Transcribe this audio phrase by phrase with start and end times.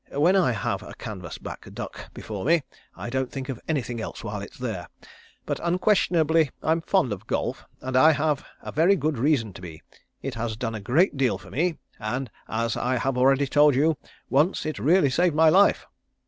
[0.15, 2.63] When I have a canvasback duck before me
[2.95, 4.87] I don't think of anything else while it's there.
[5.45, 9.83] But unquestionably I'm fond of golf, and I have a very good reason to be.
[10.23, 13.95] It has done a great deal for me, and as I have already told you,
[14.27, 15.85] once it really saved my life."